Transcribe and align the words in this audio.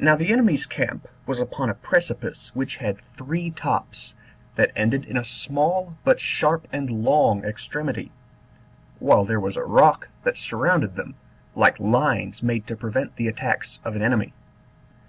Now 0.00 0.16
the 0.16 0.32
enemy's 0.32 0.66
camp 0.66 1.06
was 1.26 1.38
upon 1.38 1.70
a 1.70 1.74
precipice 1.74 2.50
which 2.54 2.78
had 2.78 2.98
three 3.16 3.52
tops, 3.52 4.16
that 4.56 4.72
ended 4.74 5.04
in 5.04 5.16
a 5.16 5.24
small 5.24 5.94
but 6.02 6.18
sharp 6.18 6.66
and 6.72 6.90
long 6.90 7.44
extremity, 7.44 8.10
while 8.98 9.24
there 9.24 9.38
was 9.38 9.56
a 9.56 9.62
rock 9.62 10.08
that 10.24 10.36
surrounded 10.36 10.96
them, 10.96 11.14
like 11.54 11.78
lines 11.78 12.42
made 12.42 12.66
to 12.66 12.74
prevent 12.74 13.14
the 13.14 13.28
attacks 13.28 13.78
of 13.84 13.94
an 13.94 14.02
enemy. 14.02 14.32